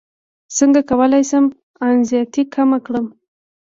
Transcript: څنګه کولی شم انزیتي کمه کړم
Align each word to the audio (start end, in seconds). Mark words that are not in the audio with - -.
څنګه 0.57 0.81
کولی 0.89 1.23
شم 1.29 1.45
انزیتي 1.87 2.43
کمه 2.53 2.79
کړم 2.85 3.05